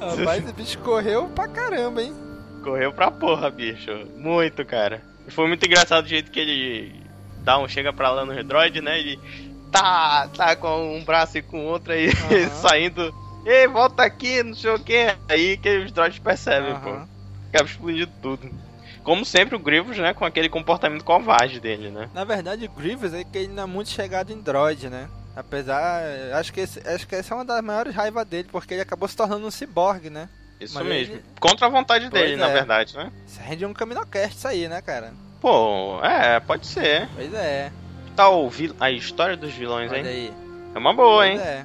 Rapaz, 0.00 0.44
esse 0.44 0.52
bicho 0.52 0.78
correu 0.78 1.26
pra 1.28 1.48
caramba, 1.48 2.02
hein? 2.02 2.14
Correu 2.62 2.92
pra 2.92 3.10
porra, 3.10 3.50
bicho. 3.50 3.90
Muito, 4.16 4.64
cara. 4.64 5.02
Foi 5.28 5.46
muito 5.46 5.66
engraçado 5.66 6.04
o 6.04 6.08
jeito 6.08 6.30
que 6.30 6.40
ele 6.40 7.02
dá 7.42 7.58
um 7.58 7.68
chega 7.68 7.92
pra 7.92 8.10
lá 8.10 8.24
no 8.24 8.32
Redroid, 8.32 8.80
né? 8.80 8.98
Ele 8.98 9.18
tá, 9.70 10.28
tá 10.34 10.56
com 10.56 10.96
um 10.96 11.04
braço 11.04 11.36
e 11.38 11.42
com 11.42 11.60
o 11.66 11.68
outro 11.68 11.92
aí 11.92 12.08
Aham. 12.30 12.48
saindo. 12.54 13.14
Ei, 13.50 13.66
volta 13.66 14.02
aqui, 14.02 14.42
não 14.42 14.54
sei 14.54 14.70
o 14.70 14.78
que. 14.78 15.14
Aí 15.28 15.56
que 15.56 15.78
os 15.78 15.90
droids 15.92 16.18
percebem, 16.18 16.74
pô. 16.80 16.90
Aham. 16.90 17.08
Acaba 17.48 17.68
explodindo 17.68 18.12
tudo. 18.20 18.50
Como 19.02 19.24
sempre, 19.24 19.56
o 19.56 19.58
Grievous, 19.58 19.96
né? 19.96 20.12
Com 20.12 20.26
aquele 20.26 20.50
comportamento 20.50 21.02
covarde 21.02 21.58
dele, 21.60 21.88
né? 21.90 22.10
Na 22.12 22.24
verdade, 22.24 22.66
o 22.66 22.70
Grievous 22.70 23.14
é 23.14 23.24
que 23.24 23.38
ele 23.38 23.48
não 23.48 23.62
é 23.62 23.66
muito 23.66 23.88
chegado 23.88 24.30
em 24.32 24.40
droid, 24.40 24.90
né? 24.90 25.08
Apesar, 25.34 26.02
acho 26.34 26.52
que, 26.52 26.60
esse, 26.60 26.86
acho 26.86 27.06
que 27.06 27.14
essa 27.14 27.32
é 27.32 27.36
uma 27.36 27.44
das 27.44 27.62
maiores 27.64 27.94
raivas 27.94 28.26
dele, 28.26 28.48
porque 28.52 28.74
ele 28.74 28.82
acabou 28.82 29.08
se 29.08 29.16
tornando 29.16 29.46
um 29.46 29.50
ciborgue, 29.50 30.10
né? 30.10 30.28
Isso 30.60 30.74
Mas 30.74 30.86
mesmo. 30.86 31.14
ele- 31.14 31.24
Contra 31.40 31.66
a 31.66 31.70
vontade 31.70 32.08
Pois 32.10 32.22
dele, 32.22 32.36
na 32.36 32.48
é. 32.48 32.52
verdade, 32.52 32.96
né? 32.96 33.10
Isso 33.26 33.40
rende 33.40 33.64
um 33.64 33.72
Caminocast 33.72 34.36
isso 34.36 34.48
aí, 34.48 34.68
né, 34.68 34.82
cara? 34.82 35.14
Pô, 35.40 36.04
é, 36.04 36.38
pode 36.40 36.66
ser. 36.66 37.08
Pois 37.14 37.32
é. 37.32 37.70
Que 38.04 38.12
tal 38.12 38.44
o 38.44 38.50
vil- 38.50 38.74
a 38.80 38.90
história 38.90 39.36
dos 39.36 39.54
vilões, 39.54 39.90
Olha 39.90 40.00
hein? 40.00 40.04
aí. 40.06 40.32
É 40.74 40.78
uma 40.78 40.92
boa, 40.92 41.24
Pois 41.24 41.30
hein? 41.30 41.38
é. 41.38 41.64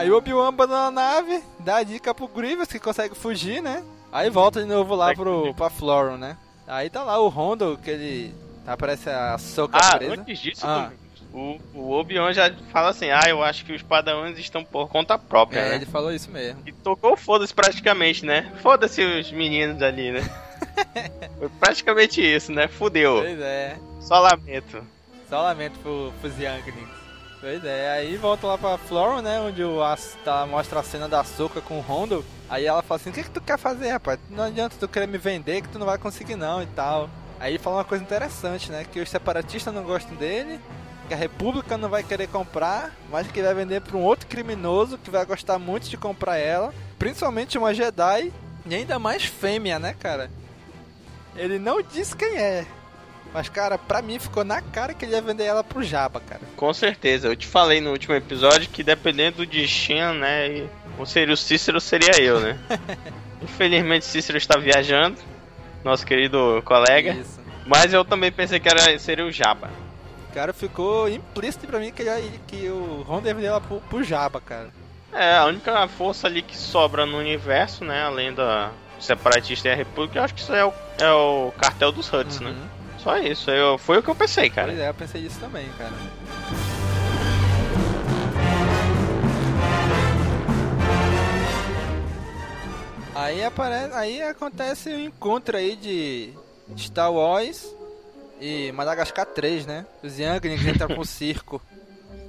Aí 0.00 0.10
o 0.10 0.16
Obi-Wan 0.16 0.48
abandona 0.48 0.86
a 0.86 0.90
nave, 0.90 1.42
dá 1.58 1.76
a 1.76 1.82
dica 1.82 2.14
pro 2.14 2.26
Grievous 2.26 2.68
que 2.68 2.78
consegue 2.78 3.14
fugir, 3.14 3.62
né? 3.62 3.82
Aí 4.10 4.30
volta 4.30 4.60
de 4.60 4.66
novo 4.66 4.94
lá 4.94 5.14
pro, 5.14 5.52
pra 5.54 5.68
Floron, 5.68 6.16
né? 6.16 6.36
Aí 6.66 6.88
tá 6.88 7.02
lá 7.02 7.18
o 7.20 7.28
Rondo, 7.28 7.78
que 7.82 7.90
ele 7.90 8.34
aparece 8.66 9.10
a 9.10 9.36
soca 9.38 9.78
Ah, 9.78 9.96
presa. 9.98 10.14
antes 10.14 10.38
disso, 10.38 10.66
Ah. 10.66 10.90
o, 11.34 11.58
o 11.74 11.90
Obi-Wan 11.92 12.32
já 12.32 12.50
fala 12.72 12.88
assim: 12.90 13.10
Ah, 13.10 13.28
eu 13.28 13.42
acho 13.42 13.64
que 13.64 13.72
os 13.74 13.82
padawans 13.82 14.38
estão 14.38 14.64
por 14.64 14.88
conta 14.88 15.18
própria, 15.18 15.60
É, 15.60 15.68
né? 15.70 15.74
ele 15.76 15.86
falou 15.86 16.12
isso 16.12 16.30
mesmo. 16.30 16.62
E 16.66 16.72
tocou 16.72 17.16
foda-se 17.16 17.52
praticamente, 17.52 18.24
né? 18.24 18.50
Foda-se 18.62 19.02
os 19.04 19.30
meninos 19.32 19.82
ali, 19.82 20.12
né? 20.12 20.20
Foi 21.38 21.48
praticamente 21.60 22.20
isso, 22.22 22.50
né? 22.52 22.68
Fudeu. 22.68 23.18
Pois 23.22 23.38
é. 23.40 23.76
Só 24.00 24.18
lamento. 24.18 24.82
Só 25.28 25.42
lamento 25.42 25.78
pro, 25.80 26.12
pros 26.20 26.38
Younglings. 26.38 26.99
Pois 27.40 27.64
é, 27.64 27.90
aí 27.90 28.18
volta 28.18 28.46
lá 28.46 28.58
pra 28.58 28.76
Floron, 28.76 29.22
né? 29.22 29.40
Onde 29.40 29.64
o 29.64 29.82
As 29.82 30.14
tá, 30.22 30.44
mostra 30.44 30.80
a 30.80 30.82
cena 30.82 31.08
da 31.08 31.24
Soca 31.24 31.62
com 31.62 31.78
o 31.78 31.80
Rondo. 31.80 32.22
Aí 32.50 32.66
ela 32.66 32.82
fala 32.82 33.00
assim: 33.00 33.08
O 33.08 33.12
que, 33.14 33.22
que 33.22 33.30
tu 33.30 33.40
quer 33.40 33.58
fazer, 33.58 33.88
rapaz? 33.92 34.20
Não 34.28 34.44
adianta 34.44 34.76
tu 34.78 34.86
querer 34.86 35.08
me 35.08 35.16
vender 35.16 35.62
que 35.62 35.68
tu 35.68 35.78
não 35.78 35.86
vai 35.86 35.96
conseguir, 35.96 36.36
não 36.36 36.62
e 36.62 36.66
tal. 36.66 37.08
Aí 37.38 37.56
fala 37.56 37.76
uma 37.76 37.84
coisa 37.84 38.04
interessante, 38.04 38.70
né? 38.70 38.84
Que 38.84 39.00
os 39.00 39.08
separatistas 39.08 39.72
não 39.72 39.82
gostam 39.82 40.14
dele, 40.16 40.60
que 41.08 41.14
a 41.14 41.16
República 41.16 41.78
não 41.78 41.88
vai 41.88 42.02
querer 42.02 42.28
comprar, 42.28 42.94
mas 43.10 43.26
que 43.26 43.40
vai 43.40 43.54
vender 43.54 43.80
pra 43.80 43.96
um 43.96 44.02
outro 44.02 44.26
criminoso 44.26 44.98
que 44.98 45.10
vai 45.10 45.24
gostar 45.24 45.58
muito 45.58 45.88
de 45.88 45.96
comprar 45.96 46.36
ela. 46.36 46.74
Principalmente 46.98 47.56
uma 47.56 47.72
Jedi 47.72 48.30
e 48.66 48.74
ainda 48.74 48.98
mais 48.98 49.24
fêmea, 49.24 49.78
né, 49.78 49.96
cara? 49.98 50.30
Ele 51.34 51.58
não 51.58 51.80
diz 51.80 52.12
quem 52.12 52.36
é. 52.36 52.66
Mas, 53.32 53.48
cara, 53.48 53.78
pra 53.78 54.02
mim 54.02 54.18
ficou 54.18 54.44
na 54.44 54.60
cara 54.60 54.92
que 54.92 55.04
ele 55.04 55.12
ia 55.12 55.22
vender 55.22 55.44
ela 55.44 55.62
pro 55.62 55.82
Jabba, 55.82 56.20
cara. 56.20 56.42
Com 56.56 56.72
certeza. 56.74 57.28
Eu 57.28 57.36
te 57.36 57.46
falei 57.46 57.80
no 57.80 57.90
último 57.90 58.14
episódio 58.14 58.68
que 58.68 58.82
dependendo 58.82 59.38
do 59.38 59.46
destino, 59.46 60.14
né? 60.14 60.66
Ou 60.98 61.06
seria 61.06 61.32
o 61.32 61.36
Cícero, 61.36 61.80
seria 61.80 62.20
eu, 62.20 62.40
né? 62.40 62.58
Infelizmente, 63.40 64.04
Cícero 64.04 64.36
está 64.36 64.58
viajando. 64.58 65.16
Nosso 65.84 66.04
querido 66.04 66.60
colega. 66.64 67.12
Isso. 67.12 67.40
Mas 67.66 67.92
eu 67.92 68.04
também 68.04 68.32
pensei 68.32 68.58
que 68.58 68.68
era, 68.68 68.98
seria 68.98 69.24
o 69.24 69.32
Jabba. 69.32 69.70
Cara, 70.34 70.52
ficou 70.52 71.08
implícito 71.08 71.66
pra 71.66 71.78
mim 71.78 71.92
que, 71.92 72.02
ele, 72.02 72.40
que 72.46 72.68
o 72.68 73.02
Ron 73.06 73.22
ia 73.24 73.34
vender 73.34 73.46
ela 73.46 73.60
pro, 73.60 73.80
pro 73.80 74.02
Jabba, 74.02 74.40
cara. 74.40 74.68
É, 75.12 75.36
a 75.36 75.46
única 75.46 75.88
força 75.88 76.26
ali 76.26 76.42
que 76.42 76.56
sobra 76.56 77.06
no 77.06 77.18
universo, 77.18 77.84
né? 77.84 78.02
Além 78.02 78.32
da 78.32 78.70
separatista 79.00 79.68
e 79.68 79.72
a 79.72 79.74
República, 79.74 80.18
eu 80.18 80.24
acho 80.24 80.34
que 80.34 80.40
isso 80.40 80.54
é 80.54 80.64
o, 80.64 80.72
é 80.98 81.10
o 81.10 81.52
cartel 81.58 81.90
dos 81.90 82.12
Huts, 82.12 82.40
né? 82.40 82.54
Só 83.02 83.18
isso. 83.18 83.50
Eu, 83.50 83.78
foi 83.78 83.98
o 83.98 84.02
que 84.02 84.10
eu 84.10 84.14
pensei, 84.14 84.50
cara. 84.50 84.68
Pois 84.68 84.78
é, 84.78 84.88
eu 84.88 84.94
pensei 84.94 85.22
nisso 85.22 85.38
também, 85.40 85.68
cara. 85.78 85.92
Aí 93.14 93.44
aparece, 93.44 93.94
aí 93.94 94.22
acontece 94.22 94.88
o 94.88 95.00
encontro 95.00 95.56
aí 95.56 95.76
de 95.76 96.32
Star 96.76 97.12
Wars 97.12 97.66
e 98.40 98.72
Madagascar 98.72 99.26
3, 99.26 99.66
né? 99.66 99.86
Os 100.02 100.18
Younglings 100.18 100.64
entram 100.66 100.88
pro 100.88 101.04
circo. 101.04 101.60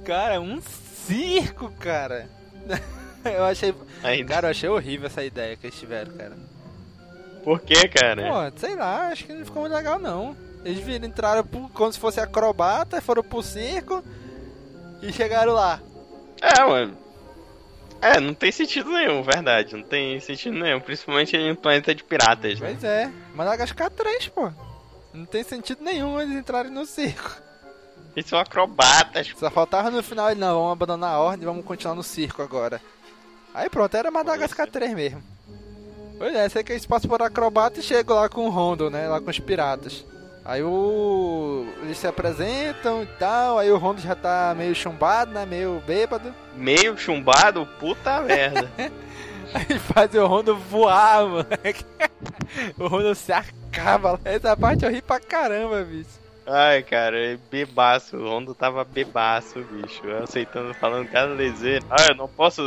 Cara, 0.04 0.40
um 0.40 0.60
circo, 1.06 1.70
cara. 1.78 2.28
Eu 3.24 3.44
achei, 3.44 3.72
Aí, 4.02 4.24
cara, 4.24 4.48
eu 4.48 4.50
achei 4.50 4.68
horrível 4.68 5.06
essa 5.06 5.22
ideia 5.22 5.56
que 5.56 5.68
eles 5.68 5.78
tiveram, 5.78 6.12
cara. 6.12 6.36
Por 7.44 7.60
que, 7.60 7.86
cara? 7.86 8.20
Pô, 8.50 8.58
sei 8.58 8.74
lá, 8.74 9.10
acho 9.10 9.24
que 9.26 9.32
não 9.32 9.44
ficou 9.44 9.62
muito 9.62 9.72
legal 9.76 9.96
não. 9.96 10.36
Eles 10.64 10.78
viram, 10.78 11.06
entraram 11.06 11.44
como 11.72 11.92
se 11.92 11.98
fosse 11.98 12.20
acrobata, 12.20 13.00
foram 13.00 13.22
pro 13.22 13.42
circo 13.42 14.02
e 15.02 15.12
chegaram 15.12 15.52
lá. 15.52 15.80
É, 16.40 16.64
mano. 16.64 16.96
É, 18.00 18.18
não 18.18 18.34
tem 18.34 18.50
sentido 18.50 18.90
nenhum, 18.90 19.22
verdade. 19.22 19.76
Não 19.76 19.82
tem 19.82 20.18
sentido 20.20 20.58
nenhum. 20.58 20.80
Principalmente 20.80 21.36
em 21.36 21.52
um 21.52 21.56
planeta 21.56 21.94
de 21.94 22.02
piratas, 22.02 22.58
né? 22.58 22.70
Pois 22.70 22.84
é, 22.84 23.10
Madagascar 23.34 23.90
3, 23.90 24.28
pô. 24.28 24.50
Não 25.14 25.24
tem 25.24 25.44
sentido 25.44 25.84
nenhum 25.84 26.20
eles 26.20 26.34
entrarem 26.34 26.70
no 26.70 26.84
circo. 26.84 27.30
Eles 28.16 28.28
são 28.28 28.38
acrobatas. 28.38 29.32
Só 29.36 29.50
faltava 29.50 29.90
no 29.90 30.02
final 30.02 30.30
ele, 30.30 30.40
não, 30.40 30.54
vamos 30.54 30.72
abandonar 30.72 31.14
a 31.14 31.20
ordem 31.20 31.42
e 31.42 31.46
vamos 31.46 31.64
continuar 31.64 31.94
no 31.94 32.02
circo 32.02 32.42
agora. 32.42 32.80
Aí 33.54 33.68
pronto, 33.68 33.96
era 33.96 34.10
Madagascar 34.10 34.68
3 34.68 34.94
mesmo. 34.94 35.22
Pois 36.18 36.34
é, 36.34 36.48
sei 36.48 36.64
que 36.64 36.72
eles 36.72 36.86
passam 36.86 37.08
por 37.08 37.22
acrobata 37.22 37.80
e 37.80 37.82
chegam 37.82 38.16
lá 38.16 38.28
com 38.28 38.46
o 38.46 38.50
Rondo, 38.50 38.90
né? 38.90 39.08
Lá 39.08 39.20
com 39.20 39.30
os 39.30 39.38
piratas. 39.38 40.04
Aí 40.44 40.62
o. 40.62 41.66
Eles 41.82 41.98
se 41.98 42.06
apresentam 42.06 43.02
e 43.02 43.06
tal, 43.06 43.58
aí 43.58 43.70
o 43.70 43.78
Rondo 43.78 44.00
já 44.00 44.14
tá 44.14 44.54
meio 44.56 44.74
chumbado, 44.74 45.30
né? 45.32 45.46
Meio 45.46 45.80
bêbado. 45.86 46.34
Meio 46.56 46.96
chumbado, 46.98 47.66
puta 47.78 48.20
merda. 48.22 48.68
Aí 49.54 49.78
faz 49.78 50.12
o 50.14 50.26
Rondo 50.26 50.56
voar, 50.56 51.26
moleque. 51.26 51.84
O 52.78 52.88
Rondo 52.88 53.14
se 53.14 53.32
acaba 53.32 54.12
lá. 54.12 54.18
Essa 54.24 54.56
parte 54.56 54.84
eu 54.84 54.90
ri 54.90 55.00
pra 55.00 55.20
caramba, 55.20 55.82
bicho. 55.84 56.20
Ai, 56.46 56.82
cara, 56.82 57.16
é 57.16 57.38
bebaço. 57.50 58.16
O 58.16 58.28
Rondo 58.28 58.54
tava 58.54 58.82
bebaço, 58.84 59.60
bicho. 59.70 60.02
Aceitando, 60.22 60.74
falando 60.74 61.08
cada 61.08 61.32
lezeira. 61.32 61.84
Ah, 61.88 62.06
eu 62.08 62.16
não 62.16 62.26
posso. 62.28 62.62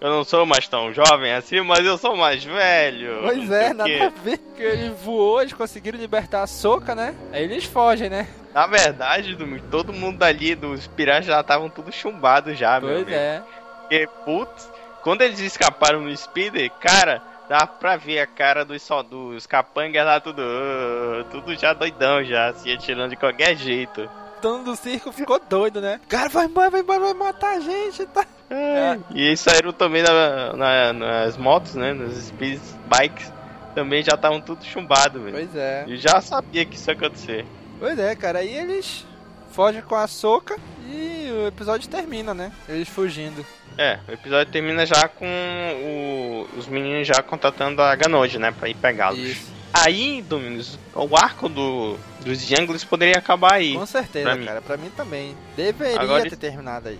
Eu 0.00 0.10
não 0.10 0.22
sou 0.22 0.46
mais 0.46 0.68
tão 0.68 0.92
jovem 0.92 1.32
assim, 1.32 1.60
mas 1.60 1.84
eu 1.84 1.98
sou 1.98 2.16
mais 2.16 2.44
velho. 2.44 3.18
Pois 3.22 3.50
é, 3.50 3.72
nada 3.74 4.06
a 4.06 4.08
ver. 4.10 4.38
Que 4.56 4.62
ele 4.62 4.90
voou, 4.90 5.40
eles 5.40 5.52
conseguiram 5.52 5.98
libertar 5.98 6.42
a 6.42 6.46
soca, 6.46 6.94
né? 6.94 7.14
Aí 7.32 7.42
eles 7.42 7.64
fogem, 7.64 8.08
né? 8.08 8.28
Na 8.54 8.66
verdade, 8.66 9.36
todo 9.70 9.92
mundo 9.92 10.22
ali 10.22 10.54
dos 10.54 10.86
piratas 10.86 11.26
já 11.26 11.40
estavam 11.40 11.68
tudo 11.68 11.90
chumbado 11.90 12.54
já, 12.54 12.80
meu 12.80 13.04
Pois 13.04 13.08
é. 13.08 13.42
Porque, 13.80 14.08
putz, 14.24 14.70
quando 15.02 15.22
eles 15.22 15.40
escaparam 15.40 16.00
no 16.00 16.16
speeder, 16.16 16.70
cara, 16.80 17.20
dá 17.48 17.66
pra 17.66 17.96
ver 17.96 18.20
a 18.20 18.26
cara 18.26 18.64
dos, 18.64 18.82
só, 18.82 19.02
dos 19.02 19.46
capangas 19.46 20.04
lá 20.04 20.20
tudo, 20.20 20.42
ah, 20.42 21.24
tudo 21.30 21.56
já 21.56 21.72
doidão 21.72 22.22
já, 22.22 22.52
se 22.54 22.70
atirando 22.70 23.10
de 23.10 23.16
qualquer 23.16 23.56
jeito. 23.56 24.02
O 24.02 24.40
dono 24.40 24.64
do 24.64 24.76
circo 24.76 25.10
ficou 25.10 25.40
doido, 25.40 25.80
né? 25.80 26.00
Cara, 26.08 26.28
vai 26.28 26.46
embora, 26.46 26.70
vai 26.70 26.80
embora, 26.82 27.00
vai 27.00 27.14
matar 27.14 27.56
a 27.56 27.60
gente, 27.60 28.06
tá? 28.06 28.24
É, 28.50 28.98
E 29.14 29.22
eles 29.26 29.40
saíram 29.40 29.72
também 29.72 30.02
na- 30.02 30.52
na- 30.54 30.92
nas 30.92 31.36
motos, 31.36 31.74
né, 31.74 31.92
nas 31.92 32.14
speed 32.16 32.58
bikes, 32.86 33.30
também 33.74 34.02
já 34.02 34.14
estavam 34.14 34.40
tudo 34.40 34.64
chumbado, 34.64 35.20
velho. 35.22 35.36
Pois 35.36 35.54
é. 35.54 35.84
E 35.86 35.96
já 35.96 36.20
sabia 36.20 36.64
que 36.64 36.76
isso 36.76 36.90
ia 36.90 36.94
acontecer. 36.96 37.44
Pois 37.78 37.98
é, 37.98 38.14
cara. 38.16 38.38
Aí 38.40 38.52
eles 38.54 39.06
fogem 39.52 39.82
com 39.82 39.94
a 39.94 40.06
soca 40.06 40.56
e 40.88 41.30
o 41.32 41.46
episódio 41.46 41.88
termina, 41.88 42.32
né? 42.34 42.50
Eles 42.68 42.88
fugindo. 42.88 43.44
É, 43.76 43.98
o 44.08 44.12
episódio 44.12 44.50
termina 44.52 44.84
já 44.86 45.06
com 45.08 45.26
o- 45.26 46.48
os 46.58 46.66
meninos 46.66 47.06
já 47.06 47.22
contatando 47.22 47.80
a 47.82 47.94
Ganode, 47.94 48.38
né, 48.38 48.50
pra 48.50 48.68
ir 48.68 48.74
pegá-los. 48.74 49.36
Aí, 49.72 50.22
Domingos, 50.22 50.78
o 50.94 51.16
arco 51.16 51.48
do, 51.48 51.96
dos 52.24 52.50
Younglings 52.50 52.84
poderia 52.84 53.18
acabar 53.18 53.52
aí. 53.54 53.74
Com 53.74 53.86
certeza, 53.86 54.34
pra 54.34 54.44
cara. 54.44 54.60
Pra 54.62 54.76
mim 54.78 54.90
também. 54.96 55.36
Deveria 55.54 56.00
Agora 56.00 56.28
ter 56.28 56.36
terminado 56.36 56.88
aí. 56.88 56.98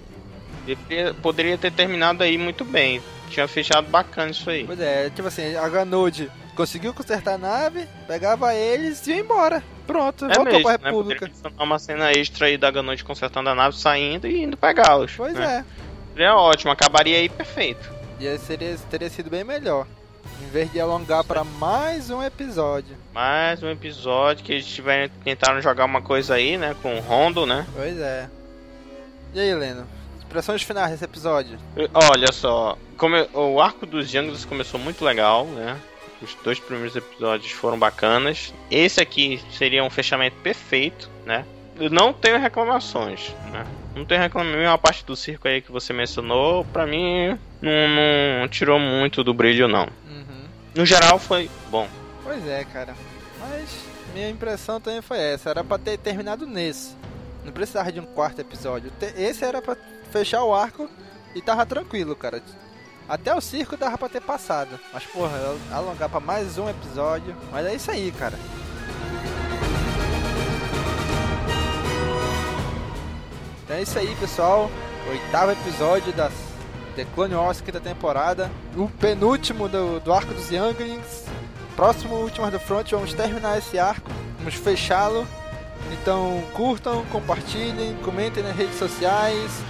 Deveria- 0.77 1.15
Poderia 1.15 1.59
ter 1.59 1.73
terminado 1.73 2.23
aí 2.23 2.37
muito 2.39 2.65
bem. 2.65 3.03
Tinha 3.31 3.47
fechado 3.49 3.89
bacana 3.89 4.31
isso 4.31 4.49
aí. 4.49 4.65
Pois 4.65 4.81
é, 4.81 5.11
tipo 5.11 5.29
assim, 5.29 5.55
a 5.57 5.69
Ganode 5.69 6.31
conseguiu 6.55 6.93
consertar 6.95 7.35
a 7.35 7.39
nave, 7.39 7.87
pegava 8.07 8.55
eles 8.55 9.07
e 9.07 9.11
ia 9.13 9.21
embora. 9.21 9.63
Pronto, 9.87 10.25
É 10.27 10.35
voltou 10.35 10.45
mesmo, 10.55 10.63
pra 10.65 10.73
né? 10.79 10.85
República. 10.85 11.21
Poderia 11.21 11.27
adicionar 11.27 11.65
uma 11.65 11.79
cena 11.79 12.11
extra 12.13 12.47
aí 12.47 12.57
da 12.59 12.71
Ganode 12.71 13.05
consertando 13.05 13.49
a 13.51 13.55
nave, 13.55 13.77
saindo 13.77 14.27
e 14.27 14.43
indo 14.43 14.57
pegá-los. 14.57 15.13
Pois 15.17 15.35
né? 15.35 15.65
é. 15.65 16.13
Seria 16.13 16.37
ótimo, 16.37 16.73
acabaria 16.73 17.17
aí 17.19 17.29
perfeito. 17.29 17.89
E 18.19 18.27
aí 18.27 18.39
seria, 18.39 18.77
teria 18.91 19.09
sido 19.09 19.31
bem 19.31 19.45
melhor. 19.45 19.87
Em 20.43 20.51
vez 20.51 20.71
de 20.73 20.81
alongar 20.81 21.23
pra 21.25 21.45
mais 21.45 22.11
um 22.11 22.23
episódio. 22.23 22.97
Mais 23.15 23.63
um 23.63 23.69
episódio 23.71 24.45
que 24.45 24.53
eles 24.53 24.67
tiveram, 24.67 25.11
tentaram 25.25 25.61
jogar 25.61 25.85
uma 25.85 26.01
coisa 26.03 26.35
aí, 26.35 26.57
né? 26.57 26.75
Com 26.83 26.97
o 26.97 27.01
Rondo, 27.01 27.45
né? 27.47 27.67
Pois 27.75 27.99
é. 27.99 28.29
E 29.35 29.41
aí, 29.41 29.55
Leno? 29.55 29.87
Expressões 30.29 30.63
finais 30.63 30.91
desse 30.91 31.05
episódio. 31.05 31.59
Olha 31.95 32.31
só, 32.33 32.77
come- 32.99 33.27
o 33.33 33.59
arco 33.61 33.87
dos 33.87 34.13
Younglings 34.13 34.45
começou 34.45 34.79
muito 34.79 35.03
legal, 35.03 35.47
né? 35.47 35.77
Os 36.21 36.35
dois 36.45 36.61
primeiros 36.61 36.95
episódios 36.95 37.51
foram 37.53 37.79
bacanas. 37.79 38.53
Esse 38.71 39.01
aqui 39.01 39.41
seria 39.51 39.83
um 39.83 39.89
fechamento 39.89 40.37
perfeito, 40.43 41.09
né? 41.25 41.47
Eu 41.81 41.89
não 41.89 42.13
tenho 42.13 42.39
reclamações, 42.39 43.33
né? 43.51 43.65
Não 43.97 44.05
tenho 44.05 44.21
reclamações. 44.21 44.67
A 44.69 44.77
parte 44.77 45.05
do 45.07 45.17
circo 45.17 45.49
aí 45.49 45.63
que 45.63 45.73
você 45.73 45.93
mencionou, 45.95 46.63
pra 46.67 46.87
mim, 46.87 47.39
não, 47.63 48.41
não 48.41 48.49
tirou 48.49 48.79
muito 48.79 49.25
do 49.25 49.33
brilho, 49.33 49.67
não. 49.67 49.85
Uhum. 50.11 50.45
No 50.75 50.85
geral, 50.85 51.19
foi 51.19 51.49
bom. 51.71 51.89
Pois 52.23 52.47
é, 52.47 52.65
cara. 52.65 52.95
Mas 53.41 53.79
minha 54.13 54.29
impressão 54.29 54.79
também 54.81 55.01
foi 55.01 55.19
essa. 55.19 55.49
Era 55.51 55.65
pra 55.65 55.79
ter 55.79 55.97
terminado 55.99 56.47
nesse. 56.47 56.95
Não 57.45 57.53
precisava 57.53 57.91
de 57.91 58.01
um 58.01 58.07
quarto 58.07 58.41
episódio. 58.41 58.93
Esse 59.17 59.45
era 59.45 59.63
pra 59.63 59.77
fechar 60.11 60.45
o 60.45 60.55
arco 60.55 60.89
e 61.35 61.41
tava 61.41 61.65
tranquilo, 61.65 62.15
cara. 62.15 62.43
Até 63.09 63.35
o 63.35 63.41
circo 63.41 63.77
dava 63.77 63.97
pra 63.97 64.09
ter 64.09 64.21
passado. 64.21 64.79
Mas, 64.93 65.05
porra, 65.05 65.39
alongar 65.73 66.11
pra 66.11 66.21
mais 66.21 66.59
um 66.59 66.69
episódio. 66.69 67.35
Mas 67.51 67.67
é 67.67 67.75
isso 67.75 67.91
aí, 67.91 68.13
cara. 68.13 68.39
Então 73.65 73.77
é 73.77 73.83
isso 73.83 73.99
aí, 73.99 74.15
pessoal. 74.17 74.71
Oitavo 75.09 75.53
episódio 75.53 76.13
da 76.13 76.31
The 76.97 77.07
Clone 77.15 77.35
Wars 77.35 77.61
quinta 77.61 77.81
temporada. 77.81 78.51
O 78.77 78.89
penúltimo 78.89 79.69
do, 79.69 80.01
do 80.01 80.13
arco 80.13 80.35
dos 80.35 80.51
Younglings. 80.51 81.25
Próximo 81.77 82.17
Últimas 82.17 82.51
do 82.51 82.59
Front, 82.59 82.91
vamos 82.91 83.15
terminar 83.15 83.57
esse 83.57 83.79
arco. 83.79 84.11
Vamos 84.39 84.55
fechá-lo. 84.55 85.27
Então 85.93 86.43
curtam, 86.53 87.05
compartilhem, 87.07 87.97
comentem 88.05 88.43
nas 88.43 88.57
redes 88.57 88.79
sociais. 88.79 89.63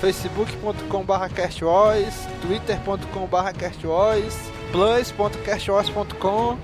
facebook.com.br 0.00 1.34
castwars, 1.34 2.26
twitter.com.br 2.40 3.58
castwars, 3.58 4.36
plus.castwars.com 4.72 6.58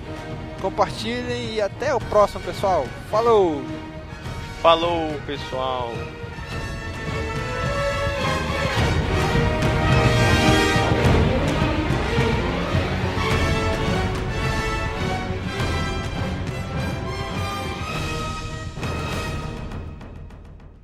Compartilhem 0.61 1.55
e 1.55 1.61
até 1.61 1.95
o 1.95 2.01
próximo, 2.01 2.43
pessoal. 2.43 2.87
Falou! 3.11 3.63
Falou, 4.63 5.13
pessoal! 5.27 5.93